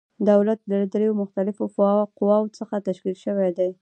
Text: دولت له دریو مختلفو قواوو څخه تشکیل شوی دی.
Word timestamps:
دولت 0.31 0.59
له 0.69 0.77
دریو 0.93 1.13
مختلفو 1.21 1.63
قواوو 2.17 2.53
څخه 2.57 2.75
تشکیل 2.87 3.15
شوی 3.23 3.49
دی. 3.57 3.67